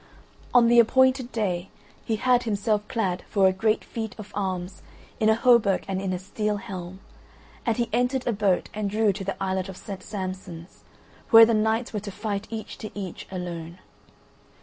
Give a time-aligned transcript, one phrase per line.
[0.51, 1.69] On the appointed day
[2.03, 4.81] he had himself clad for a great feat of arms
[5.19, 7.01] in a hauberk and in a steel helm,
[7.67, 10.01] and he entered a boat and drew to the islet of St.
[10.01, 10.83] Samson's,
[11.29, 13.77] where the knights were to fight each to each alone.